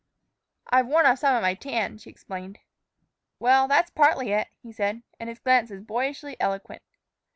[0.71, 2.57] "I've worn off some of my tan," she explained.
[3.37, 6.81] "Well, that's partly it," he said, and his glance was boyishly eloquent.